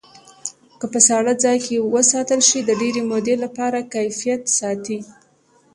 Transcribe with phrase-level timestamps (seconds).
[0.79, 4.99] که په ساړه ځای کې وساتل شي د ډېرې مودې لپاره کیفیت ساتي.